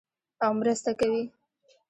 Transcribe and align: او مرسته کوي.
او 0.43 0.51
مرسته 0.59 0.91
کوي. 0.99 1.23